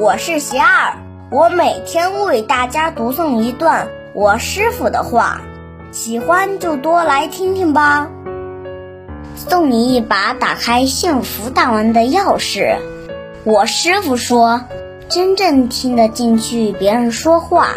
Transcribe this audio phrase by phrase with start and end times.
[0.00, 0.96] 我是邪二，
[1.28, 5.40] 我每天为大家读诵一段我师傅的话，
[5.90, 8.08] 喜欢就多来听听吧。
[9.34, 12.76] 送你一把打开幸福大门的钥匙。
[13.42, 14.60] 我师傅说，
[15.08, 17.70] 真正听得进去别人说话，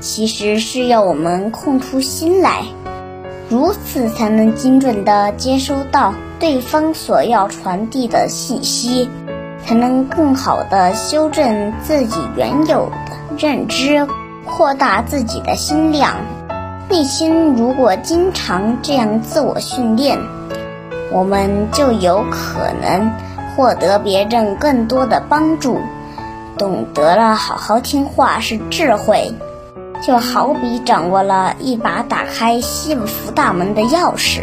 [0.00, 2.64] 其实是要我们空出心来，
[3.48, 9.08] 如此才能精准地接收到对方所要传递的信息。
[9.64, 14.06] 才能更好地修正自己原有的认知，
[14.44, 16.16] 扩大自己的心量。
[16.88, 20.18] 内心如果经常这样自我训练，
[21.10, 23.10] 我们就有可能
[23.56, 25.80] 获得别人更多的帮助。
[26.58, 29.34] 懂得了好好听话是智慧，
[30.02, 34.42] 就好比掌握了一把打开幸福大门的钥匙。